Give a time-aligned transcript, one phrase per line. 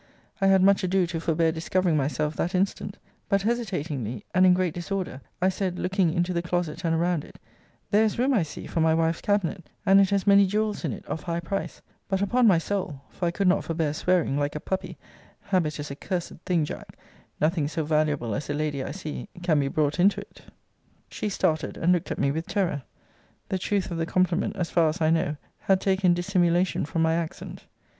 [0.41, 2.97] I had much ado to forbear discovering myself that instant:
[3.29, 7.37] but, hesitatingly, and in great disorder, I said, looking into the closet and around it,
[7.91, 10.91] there is room, I see, for my wife's cabinet; and it has many jewels in
[10.91, 14.55] it of high price; but, upon my soul, [for I could not forbear swearing, like
[14.55, 14.97] a puppy:
[15.39, 16.97] habit is a cursed thing, Jack]
[17.39, 20.41] nothing so valuable as a lady I see, can be brought into it.
[21.11, 22.81] She started, and looked at me with terror.
[23.49, 27.13] The truth of the compliment, as far as I know, had taken dissimulation from my
[27.13, 27.65] accent.